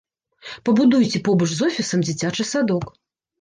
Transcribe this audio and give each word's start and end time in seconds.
Пабудуйце 0.69 1.21
побач 1.27 1.49
з 1.59 1.67
офісам 1.67 1.99
дзіцячы 2.09 2.43
садок. 2.55 2.91